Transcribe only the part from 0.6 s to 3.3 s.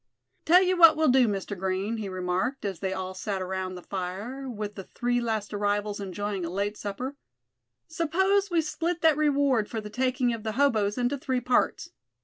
you what we'll do, Mr. Green," he remarked, as they all